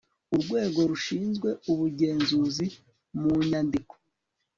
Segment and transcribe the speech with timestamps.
[0.33, 2.65] urwego rushinzwe ubugenzuzi
[3.21, 3.93] mu nyandiko